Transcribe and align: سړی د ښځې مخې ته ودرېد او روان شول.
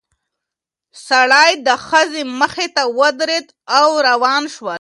سړی 1.07 1.51
د 1.67 1.69
ښځې 1.87 2.21
مخې 2.39 2.67
ته 2.75 2.83
ودرېد 2.97 3.47
او 3.77 3.87
روان 4.09 4.43
شول. 4.53 4.79